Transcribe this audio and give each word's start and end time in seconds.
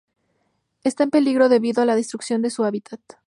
Está 0.83 1.03
en 1.03 1.11
peligro 1.11 1.47
debido 1.47 1.83
a 1.83 1.85
la 1.85 1.95
destrucción 1.95 2.41
de 2.41 2.49
su 2.49 2.63
hábitat. 2.63 3.01